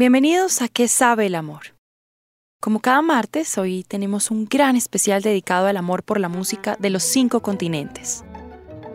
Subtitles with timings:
[0.00, 1.74] Bienvenidos a ¿Qué sabe el amor?
[2.58, 6.88] Como cada martes, hoy tenemos un gran especial dedicado al amor por la música de
[6.88, 8.24] los cinco continentes.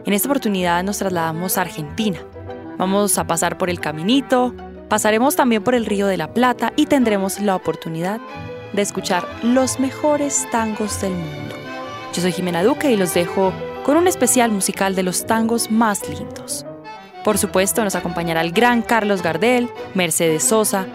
[0.08, 2.18] En esta oportunidad nos trasladamos a Argentina.
[2.80, 4.56] Vamos a pasar por el Caminito,
[4.90, 8.20] pasaremos también por el Río de la Plata y tendremos la oportunidad
[8.74, 11.56] de escuchar los mejores tangos del mundo.
[12.16, 13.54] Yo soy Jimena Duque y los dejo
[13.84, 16.66] con un especial musical de los tangos más lindos.
[17.26, 20.86] Por supuesto, nos acompañará el gran Carlos Gardel, Mercedes Sosa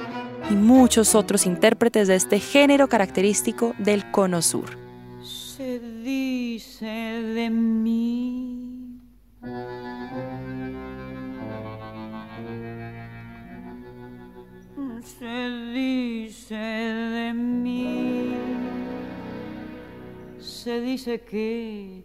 [0.48, 4.78] y muchos otros intérpretes de este género característico del Cono Sur.
[5.24, 9.00] Se dice de mí.
[15.18, 18.36] Se dice de mí.
[20.38, 22.04] Se dice que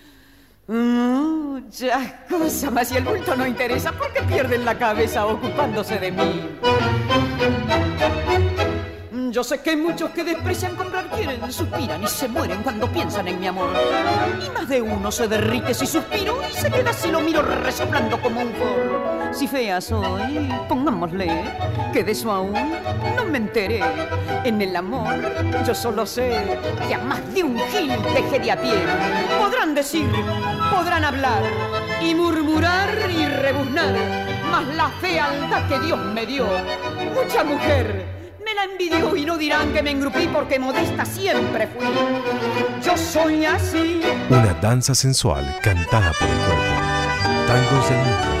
[0.71, 6.13] Muchas cosas, mas si el bulto no interesa, ¿por qué pierden la cabeza ocupándose de
[6.13, 6.49] mí?
[9.31, 13.41] Yo sé que muchos que desprecian comprar quieren, suspiran y se mueren cuando piensan en
[13.41, 13.71] mi amor.
[14.45, 18.21] Y más de uno se derrite si suspiro y se queda si lo miro resoplando
[18.21, 19.20] como un forro.
[19.33, 21.27] Si fea soy, pongámosle
[21.93, 22.53] que de eso aún
[23.15, 23.81] no me enteré.
[24.43, 25.15] En el amor
[25.65, 28.73] yo solo sé que a más de un gil dejé de a pie.
[29.39, 30.07] Podrán decir,
[30.69, 31.43] podrán hablar
[32.01, 33.95] y murmurar y rebuznar,
[34.51, 36.45] mas la fealdad que Dios me dio,
[37.15, 38.05] mucha mujer
[38.43, 41.87] me la envidió y no dirán que me engrupí porque modesta siempre fui.
[42.83, 44.01] Yo soy así.
[44.29, 47.47] Una danza sensual cantada por el cuerpo.
[47.47, 48.40] Tangos del mundo.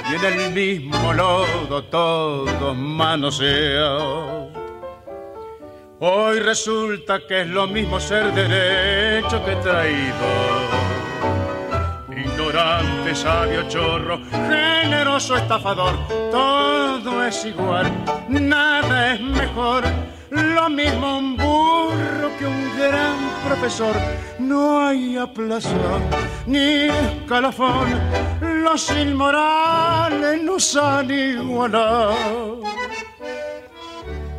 [0.13, 4.49] en el mismo lodo todos manoseados.
[5.99, 10.27] Hoy resulta que es lo mismo ser derecho que traído.
[12.15, 15.95] Ignorante, sabio, chorro, generoso, estafador,
[16.31, 17.89] todo es igual,
[18.27, 19.83] nada es mejor.
[20.29, 23.95] Lo mismo un burro que un gran profesor.
[24.39, 26.01] No hay aplazón
[26.45, 28.50] ni escalafón.
[28.63, 32.61] Los inmorales nos han igualado.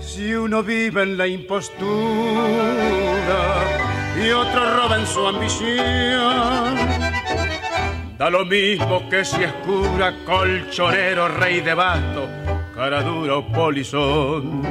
[0.01, 1.73] Si uno vive en la impostura,
[4.17, 6.77] y otro roba en su ambición.
[8.17, 12.29] Da lo mismo que si es cura, colchonero, rey de basto,
[12.75, 14.63] cara dura o polizón.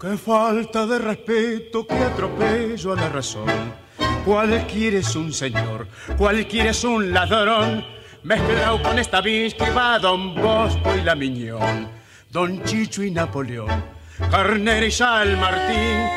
[0.00, 3.85] Qué falta de respeto, qué atropello a la razón.
[4.26, 5.86] Cualquiera es un señor,
[6.18, 7.84] cualquiera es un ladrón,
[8.24, 11.88] mezclado con esta que va Don Bosco y la Miñón,
[12.28, 13.84] Don Chicho y Napoleón,
[14.28, 16.08] Carnera y San Martín,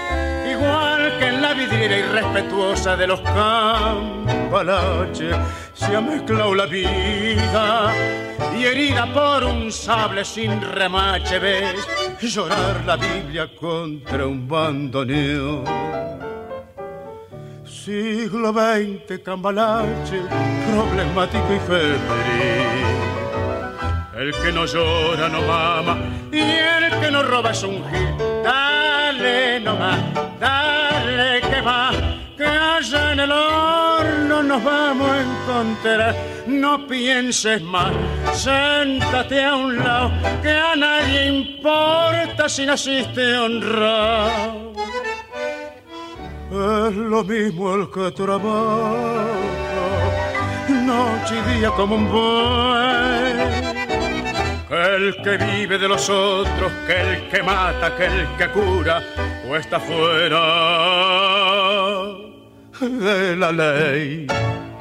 [0.52, 4.16] igual que en la vidriera irrespetuosa de los campalaches,
[5.76, 7.94] se ha mezclado la vida
[8.58, 11.88] y herida por un sable sin remache ves
[12.20, 16.29] llorar la Biblia contra un bandoneón.
[17.90, 20.22] Siglo XX, cambalache,
[20.72, 22.00] problemático y febril.
[24.16, 25.98] El que no llora no mama
[26.32, 28.14] y el que no roba es un gil.
[28.44, 29.98] Dale nomás,
[30.40, 31.90] dale que va,
[32.38, 36.16] que allá en el horno nos vamos a encontrar.
[36.46, 37.92] No pienses más,
[38.34, 40.12] siéntate a un lado,
[40.44, 44.69] que a nadie importa si naciste honrado.
[46.52, 49.28] Es lo mismo el que trabaja,
[50.68, 53.80] noche y día como un buey
[54.70, 59.02] el que vive de los otros, que el que mata, que el que cura,
[59.50, 60.42] o está fuera
[62.80, 64.28] de la ley.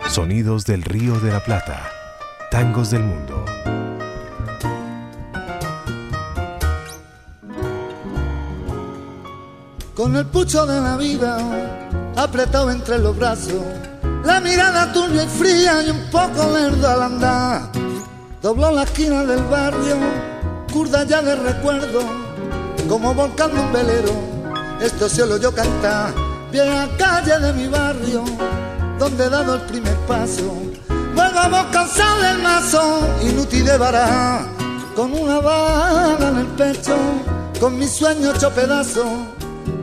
[0.09, 1.91] Sonidos del Río de la Plata,
[2.51, 3.45] tangos del mundo.
[9.99, 11.39] Con el pucho de la vida
[12.17, 13.65] apretado entre los brazos,
[14.23, 17.63] la mirada tuya y fría y un poco lerdo al andar
[18.41, 19.97] Dobló la esquina del barrio,
[20.73, 22.03] curda ya de recuerdo,
[22.89, 24.13] como volcando un velero.
[24.81, 26.15] Esto se yo cantar,
[26.53, 28.23] la calle de mi barrio,
[29.01, 30.63] donde he dado el primer paso.
[31.17, 34.47] Vuelvo cansado del mazo, inútil de vará,
[34.95, 36.97] con una bala en el pecho,
[37.59, 39.27] con mi sueño hecho pedazo,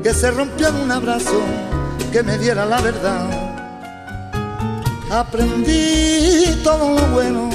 [0.05, 1.41] que se rompió en un abrazo,
[2.11, 3.27] que me diera la verdad.
[5.09, 7.49] Aprendí todo lo bueno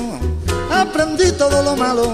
[0.73, 2.11] aprendí todo lo malo.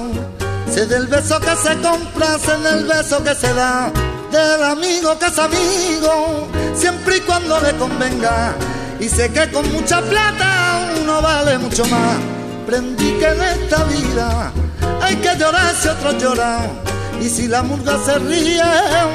[0.70, 3.90] Sé del beso que se compra, sé del beso que se da,
[4.30, 8.54] del amigo que es amigo, siempre y cuando le convenga.
[9.00, 12.18] Y sé que con mucha plata uno vale mucho más.
[12.62, 14.52] Aprendí que en esta vida
[15.00, 16.95] hay que llorar si otros lloran.
[17.20, 18.62] Y si la murga se ríe,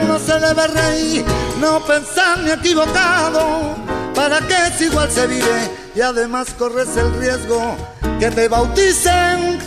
[0.03, 1.25] uno se debe reír,
[1.59, 3.75] no pensar ni equivocado.
[4.15, 5.71] ¿Para que si igual se vive?
[5.95, 7.75] Y además corres el riesgo
[8.19, 9.59] que te bauticen.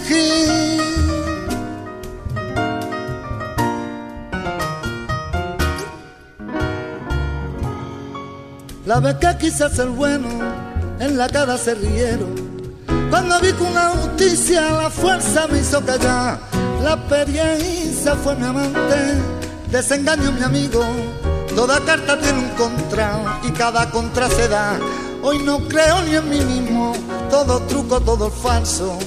[8.87, 10.29] La vez que quise ser bueno,
[11.01, 12.35] en la cara se rieron.
[13.09, 16.39] Cuando vi que una justicia la fuerza me hizo callar,
[16.85, 19.19] la experiencia fue mi amante,
[19.71, 20.85] desengaño mi amigo.
[21.57, 24.79] Toda carta tiene un contra y cada contra se da.
[25.23, 26.93] Hoy no creo ni en mí mismo,
[27.31, 28.99] todo truco, todo falso.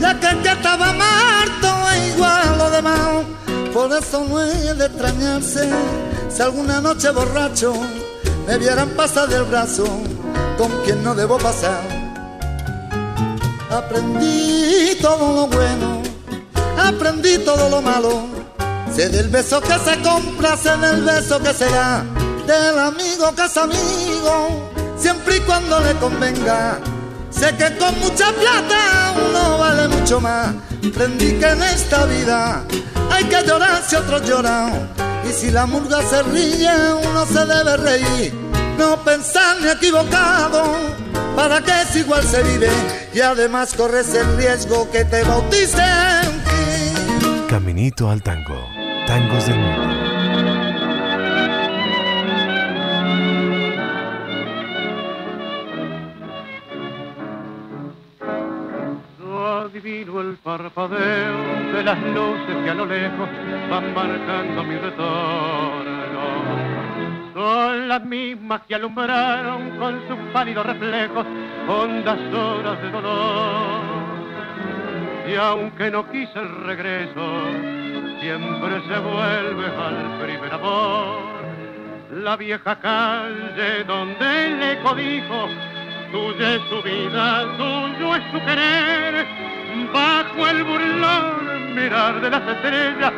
[0.00, 3.24] Ya que el que estaba muerto es igual a lo demás.
[3.74, 5.68] Por eso no es de extrañarse
[6.28, 7.72] si alguna noche borracho
[8.46, 9.84] me vieran pasar del brazo
[10.56, 11.80] con quien no debo pasar.
[13.70, 15.99] Aprendí todo lo bueno,
[16.90, 18.26] aprendí todo lo malo.
[18.94, 22.04] Sé del beso que se compra, sé del beso que se da,
[22.46, 26.78] del amigo que es amigo siempre y cuando le convenga.
[27.30, 30.54] Sé que con mucha plata uno vale mucho más.
[30.86, 32.64] Aprendí que en esta vida
[33.10, 34.90] hay que llorar si otros lloran.
[35.28, 36.72] Y si la murga se ríe,
[37.08, 38.34] uno se debe reír.
[38.76, 40.64] No pensar ni equivocado,
[41.36, 42.70] para que es igual se vive.
[43.14, 46.19] Y además corres el riesgo que te bauticen.
[47.50, 48.64] Caminito al tango,
[49.08, 50.00] tangos del mundo.
[59.62, 63.28] adivino el parpadeo de las luces que a lo lejos
[63.68, 66.20] van marcando mi retorno.
[67.34, 71.26] Son las mismas que alumbraron con sus pálidos reflejos
[71.66, 73.89] hondas horas de dolor.
[75.30, 77.44] Y aunque no quise el regreso,
[78.20, 81.20] siempre se vuelve al primer amor.
[82.12, 85.48] La vieja calle donde el eco dijo,
[86.10, 89.26] tuya es su vida, tuyo es su querer
[89.92, 93.12] bajo el burlón mirar de las estrellas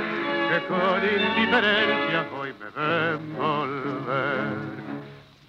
[0.50, 4.52] que con indiferencia hoy me pueden volver,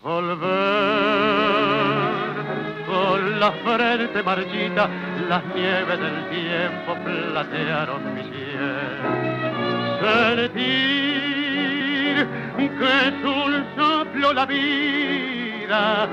[0.02, 1.43] volver.
[3.44, 4.88] La frente marchita,
[5.28, 9.04] las nieves del tiempo platearon mi cielo.
[10.38, 10.56] Sentir
[12.58, 16.08] que es un soplo la vida,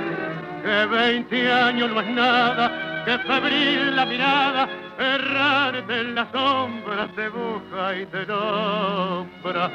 [0.65, 4.69] que veinte años no es nada, que febril la mirada,
[4.99, 9.71] errarte en las sombras te busca y te nombra.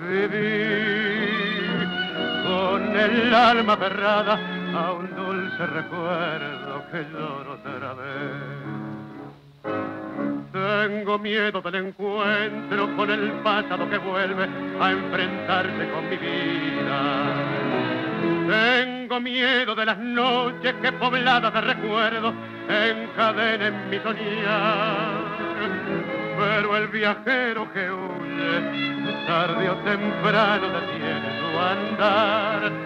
[0.00, 1.88] Vivir
[2.48, 8.66] con el alma cerrada a un dulce recuerdo que lloro otra vez.
[10.52, 14.46] Tengo miedo del encuentro con el pasado que vuelve
[14.80, 17.34] a enfrentarse con mi vida.
[18.48, 22.34] Tengo miedo de las noches que pobladas de recuerdos
[22.68, 25.36] encadenen mi soñar.
[26.38, 32.85] Pero el viajero que huye, tarde o temprano detiene su andar.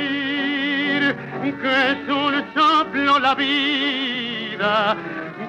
[1.49, 4.95] que es un soplo la vida,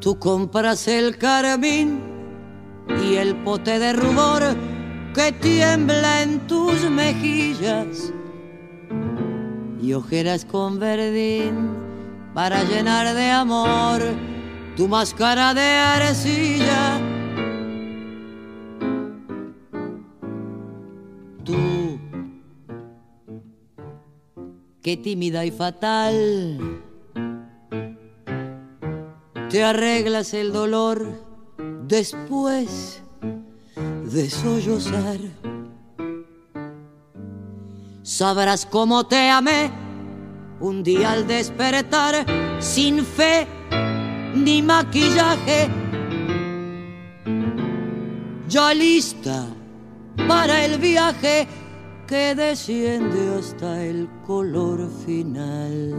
[0.00, 2.00] Tú compras el carmín
[3.04, 4.42] y el pote de rubor
[5.14, 8.10] que tiembla en tus mejillas
[9.82, 11.76] y ojeras con verdín
[12.32, 14.00] para llenar de amor
[14.78, 17.13] tu máscara de arcilla.
[24.84, 26.82] Qué tímida y fatal
[29.48, 31.08] te arreglas el dolor
[31.88, 33.02] después
[34.12, 35.16] de sollozar.
[38.02, 39.70] Sabrás cómo te amé
[40.60, 42.26] un día al despertar
[42.60, 43.46] sin fe
[44.34, 45.70] ni maquillaje.
[48.50, 49.46] Ya lista
[50.28, 51.48] para el viaje
[52.06, 55.94] que desciende hasta el color final.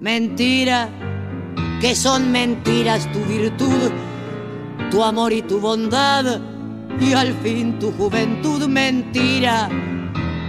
[0.00, 0.88] Mentira
[1.80, 3.90] que son mentiras tu virtud,
[4.90, 6.40] tu amor y tu bondad,
[7.00, 9.68] y al fin tu juventud mentira.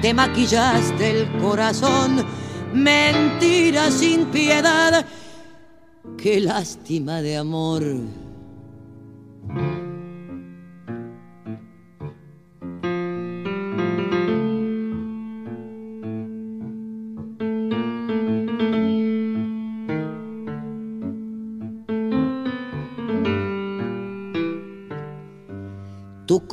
[0.02, 2.26] Te maquillaste el corazón,
[2.74, 5.06] mentira sin piedad,
[6.18, 7.84] qué lástima de amor.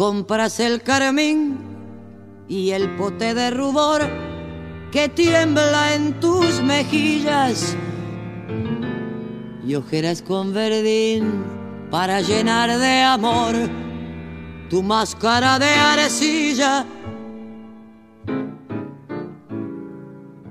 [0.01, 1.59] Compras el carmín
[2.49, 4.01] y el pote de rubor
[4.91, 7.77] que tiembla en tus mejillas
[9.63, 11.45] y ojeras con verdín
[11.91, 13.55] para llenar de amor
[14.71, 16.87] tu máscara de arcilla.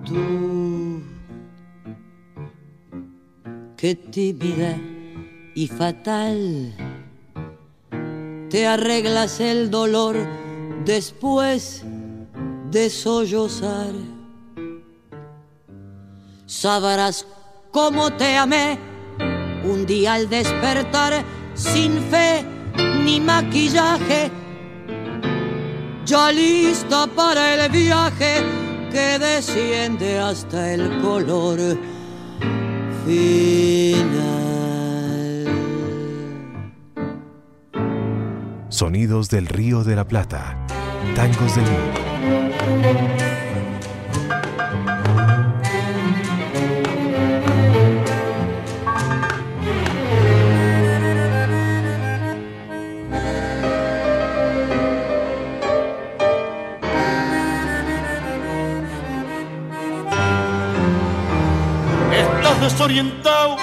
[0.06, 1.02] Tú,
[3.78, 4.78] qué tímida
[5.56, 6.89] y fatal
[8.50, 10.16] te arreglas el dolor
[10.86, 11.84] después
[12.72, 13.94] de sollozar.
[16.46, 17.26] Sabrás
[17.72, 18.80] cómo te amé
[19.64, 22.44] un día al despertar sin fe
[23.04, 24.32] ni maquillaje,
[26.06, 28.44] ya lista para el viaje
[28.92, 31.60] que desciende hasta el color
[33.06, 34.39] final.
[38.80, 40.56] Sonidos del Río de la Plata,
[41.14, 42.00] tangos del mundo.
[62.62, 63.58] desorientado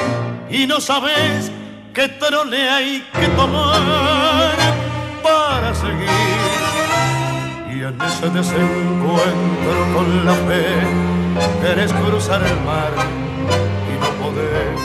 [0.51, 1.51] y no sabes
[1.95, 4.66] qué trole hay que tomar
[5.27, 6.09] para seguir.
[7.75, 10.67] Y en ese desencuentro con la fe,
[11.63, 12.93] querés cruzar el mar
[13.91, 14.81] y no podés.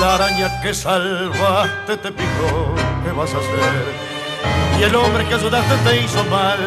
[0.00, 2.74] La araña que salvaste te picó,
[3.04, 3.84] ¿qué vas a hacer?
[4.78, 6.58] Y el hombre que ayudaste te hizo mal,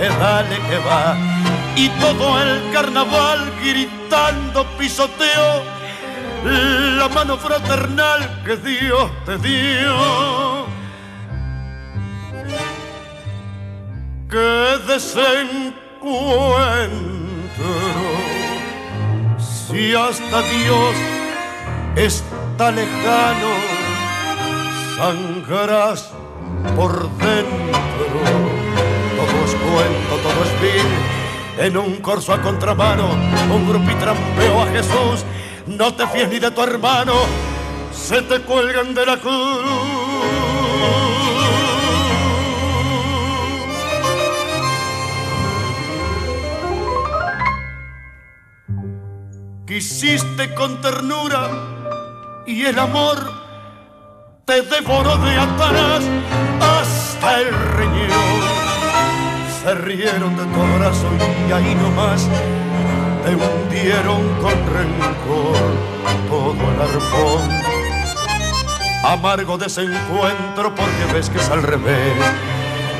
[0.00, 1.16] es dale que va
[1.76, 5.62] y todo el carnaval gritando pisoteo
[6.44, 10.43] la mano fraternal que Dios te dio.
[14.34, 15.72] Que desencuentro,
[19.38, 20.94] si hasta Dios
[21.94, 23.52] está lejano,
[24.96, 26.10] sangrarás
[26.74, 27.78] por dentro.
[29.16, 33.10] Todo es cuento, todo es en un corso a contramano,
[33.54, 35.24] un grupo y trampeó a Jesús.
[35.68, 37.14] No te fíes ni de tu hermano,
[37.92, 40.03] se te cuelgan de la cruz.
[49.74, 51.50] Quisiste con ternura
[52.46, 53.18] y el amor
[54.44, 56.04] te devoró de atrás
[56.60, 58.44] hasta el riñón
[59.60, 61.08] se rieron de tu abrazo
[61.48, 62.28] y ahí nomás
[63.24, 65.58] te hundieron con rencor
[66.30, 67.50] todo el arpón.
[69.02, 72.14] Amargo desencuentro porque ves que es al revés.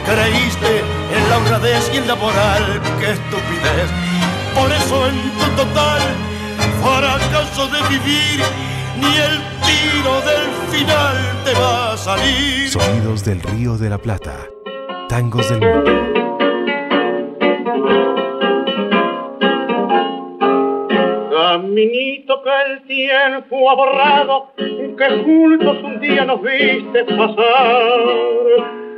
[0.07, 3.91] Creíste en la honradez y en la moral, qué estupidez.
[4.57, 6.34] Por eso en tu total
[6.85, 8.41] fracaso de vivir,
[9.01, 12.69] ni el tiro del final te va a salir.
[12.69, 14.37] Sonidos del Río de la Plata,
[15.09, 15.93] tangos del mundo.
[21.33, 27.95] Caminito que el tiempo ha borrado, que juntos un día nos viste pasar.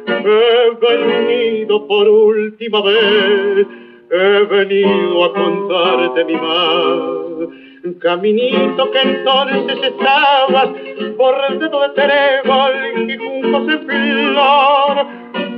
[0.09, 3.67] He venido por última vez,
[4.11, 7.66] he venido a contarte mi mal.
[7.95, 10.69] Caminito que entonces estabas
[11.17, 15.07] por el dedo de Terebol y juntos en flor.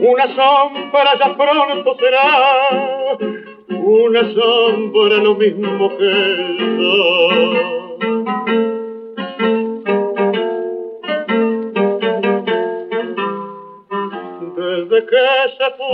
[0.01, 3.17] Una sombra ya pronto será
[3.69, 6.59] una sombra lo mismo que el
[14.57, 15.87] Desde que se fue,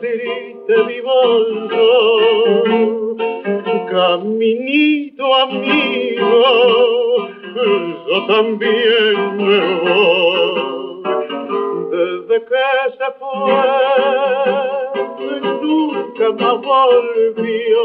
[0.00, 1.16] triste vivo
[4.06, 7.28] caminito amigo,
[8.08, 11.02] yo también me voy.
[11.90, 12.66] Desde que
[12.98, 13.62] se fue,
[15.60, 17.82] nunca más volvió.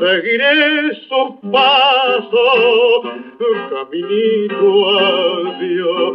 [0.00, 0.54] Seguiré
[1.08, 2.46] su paso,
[3.70, 6.12] caminito adiós,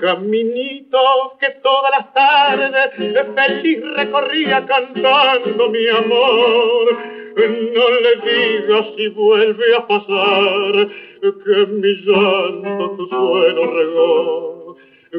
[0.00, 1.02] caminito
[1.40, 2.88] que todas las tardes
[3.34, 7.19] feliz recorría cantando mi amor.
[7.48, 10.88] No le digas si vuelve a pasar
[11.20, 14.60] que mi llanto tu suelo regó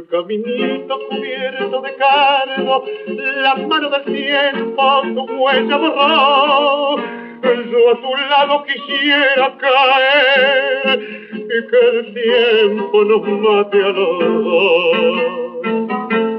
[0.09, 6.97] caminito cubierto de cargo, la mano del tiempo tu huella borró.
[7.43, 10.99] Yo a tu lado quisiera caer
[11.33, 16.30] y que el tiempo nos mate a los dos.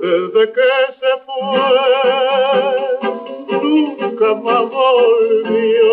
[0.00, 1.66] Desde que se fue,
[3.62, 5.92] nunca más volvió.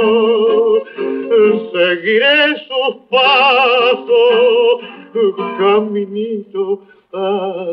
[1.74, 2.38] Seguiré
[2.68, 4.76] sus pasos,
[5.58, 6.64] caminito
[7.12, 7.65] adiós.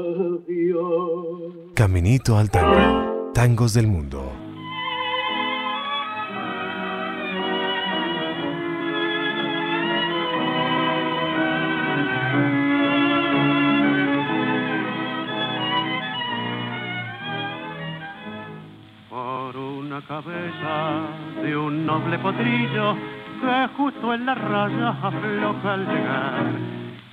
[1.75, 3.33] Caminito al Tango.
[3.33, 4.31] Tangos del Mundo.
[19.09, 22.97] Por una cabeza de un noble potrillo
[23.41, 26.53] que justo en la raya afloja al llegar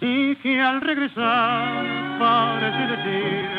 [0.01, 3.58] y que al regresar parece decir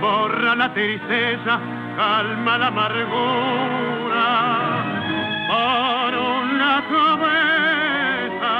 [0.00, 1.58] borra la tristeza
[1.96, 4.26] calma la amargura.
[5.48, 8.54] Por una cabeza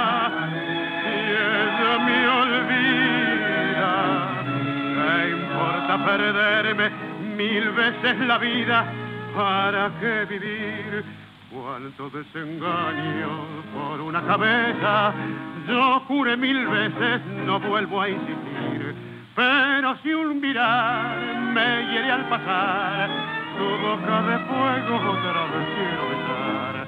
[1.05, 3.93] y ella me olvida
[4.95, 6.87] ¿qué importa perderme
[7.37, 8.85] mil veces la vida
[9.35, 11.05] para qué vivir
[11.53, 13.31] cuánto desengaño
[13.75, 15.13] por una cabeza
[15.69, 18.64] yo juré mil veces no vuelvo a insistir
[19.35, 21.17] pero si un mirar
[21.53, 23.09] me hiere al pasar,
[23.59, 26.87] tu boca de fuego otra vez quiero besar.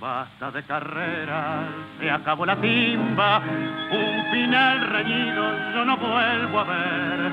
[0.00, 1.66] Basta de carreras,
[1.98, 3.42] se acabó la timba,
[3.90, 7.32] un final reñido yo no vuelvo a ver.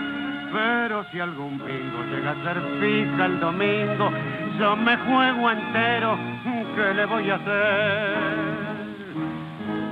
[0.51, 4.11] Pero si algún bingo llega a ser fija el domingo,
[4.57, 6.17] yo me juego entero,
[6.75, 8.15] ¿qué le voy a hacer?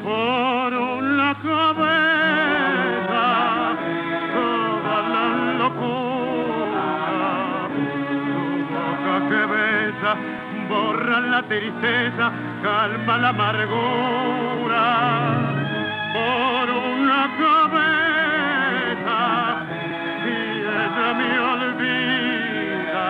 [0.03, 2.03] Por una cabeza
[11.21, 14.86] la tristeza, calma la amargura.
[16.13, 19.19] Por una cabeza,
[20.26, 20.30] y
[20.62, 23.08] ella me olvida,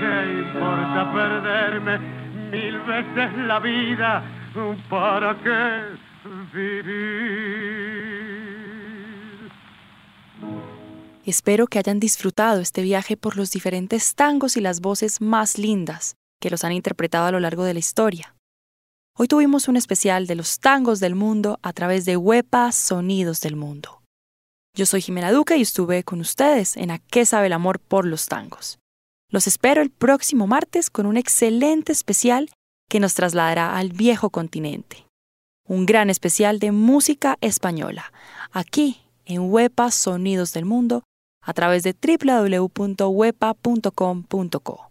[0.00, 1.94] ¿qué importa perderme
[2.50, 4.22] mil veces la vida?
[4.88, 5.82] ¿Para qué
[6.52, 7.98] vivir?
[11.24, 16.16] Espero que hayan disfrutado este viaje por los diferentes tangos y las voces más lindas
[16.40, 18.34] que los han interpretado a lo largo de la historia.
[19.16, 23.56] Hoy tuvimos un especial de los tangos del mundo a través de Huepa Sonidos del
[23.56, 24.02] Mundo.
[24.76, 28.06] Yo soy Jimena Duque y estuve con ustedes en A qué sabe el amor por
[28.06, 28.78] los tangos.
[29.30, 32.48] Los espero el próximo martes con un excelente especial
[32.88, 35.04] que nos trasladará al viejo continente.
[35.66, 38.12] Un gran especial de música española,
[38.52, 41.02] aquí en Huepa Sonidos del Mundo
[41.42, 44.87] a través de www.wepa.com.co.